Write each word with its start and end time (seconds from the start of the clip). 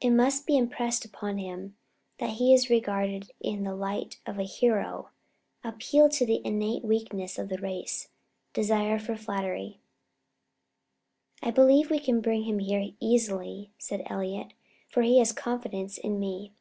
It 0.00 0.12
must 0.12 0.46
be 0.46 0.56
impressed 0.56 1.04
upon 1.04 1.36
him 1.36 1.76
that 2.16 2.38
he 2.40 2.54
is 2.54 2.70
regarded 2.70 3.32
in 3.38 3.64
the 3.64 3.74
light 3.74 4.18
of 4.24 4.38
a 4.38 4.44
hero: 4.44 5.10
appeal 5.62 6.08
to 6.08 6.24
the 6.24 6.40
innate 6.42 6.82
weakness 6.82 7.38
of 7.38 7.50
the 7.50 7.58
race 7.58 8.08
desire 8.54 8.98
for 8.98 9.14
flattery." 9.14 9.78
"I 11.42 11.50
believe 11.50 11.90
we 11.90 12.00
can 12.00 12.22
bring 12.22 12.44
him 12.44 12.60
here 12.60 12.92
easily," 12.98 13.72
said 13.76 14.06
Elliott, 14.06 14.54
"for 14.88 15.02
he 15.02 15.18
has 15.18 15.32
confidence 15.34 15.98
in 15.98 16.18
me." 16.18 16.54